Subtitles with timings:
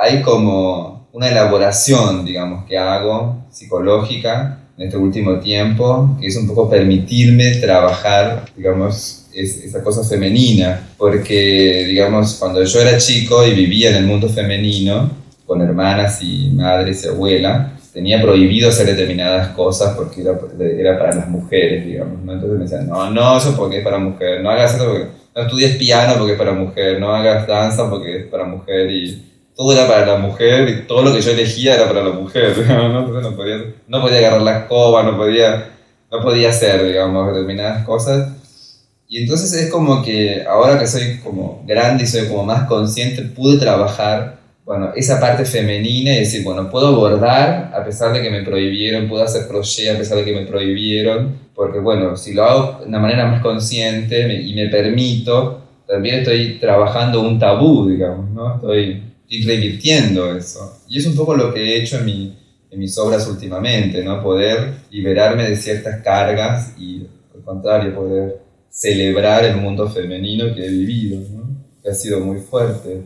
[0.00, 6.46] hay como una elaboración, digamos, que hago psicológica en este último tiempo, que es un
[6.46, 13.90] poco permitirme trabajar, digamos, esa cosa femenina, porque, digamos, cuando yo era chico y vivía
[13.90, 15.10] en el mundo femenino,
[15.44, 20.38] con hermanas y madres y abuela, tenía prohibido hacer determinadas cosas porque era,
[20.78, 22.32] era para las mujeres, digamos, ¿no?
[22.32, 25.42] Entonces me decían, no, no, eso porque es para mujer, no hagas eso porque, no
[25.42, 29.29] estudies piano porque es para mujer, no hagas danza porque es para mujer y
[29.60, 32.56] todo era para la mujer y todo lo que yo elegía era para la mujer,
[32.66, 33.08] ¿no?
[33.08, 33.56] no podía,
[33.88, 35.72] no podía agarrar la escoba, no podía,
[36.10, 38.30] no podía hacer, digamos, determinadas cosas.
[39.06, 43.20] Y entonces es como que ahora que soy como grande y soy como más consciente,
[43.20, 48.30] pude trabajar, bueno, esa parte femenina y decir, bueno, puedo bordar a pesar de que
[48.30, 52.44] me prohibieron, puedo hacer crochet a pesar de que me prohibieron, porque bueno, si lo
[52.44, 58.30] hago de una manera más consciente y me permito, también estoy trabajando un tabú, digamos,
[58.30, 58.54] ¿no?
[58.54, 60.82] Estoy ir revirtiendo eso.
[60.88, 62.38] Y es un poco lo que he hecho en, mi,
[62.70, 64.22] en mis obras últimamente, ¿no?
[64.22, 70.68] Poder liberarme de ciertas cargas y, al contrario, poder celebrar el mundo femenino que he
[70.68, 71.22] vivido.
[71.82, 73.02] Que ha sido muy fuerte.